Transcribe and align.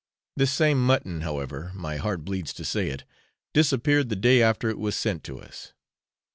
This 0.35 0.49
same 0.51 0.83
mutton, 0.83 1.21
however 1.21 1.71
my 1.75 1.97
heart 1.97 2.25
bleeds 2.25 2.53
to 2.53 2.65
say 2.65 2.89
it 2.89 3.03
disappeared 3.53 4.09
the 4.09 4.15
day 4.15 4.41
after 4.41 4.67
it 4.67 4.79
was 4.79 4.95
sent 4.95 5.23
to 5.25 5.39
us. 5.39 5.73